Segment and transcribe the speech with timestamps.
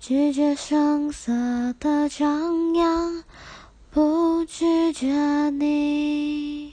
[0.00, 1.32] 拒绝声色
[1.80, 3.24] 的张扬，
[3.90, 6.67] 不拒绝你。